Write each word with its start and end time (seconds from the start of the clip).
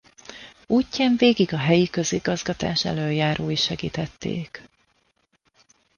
Útján 0.67 1.15
végig 1.17 1.53
a 1.53 1.57
helyi 1.57 1.89
közigazgatás 1.89 2.85
elöljárói 2.85 3.55
segítették. 3.55 4.69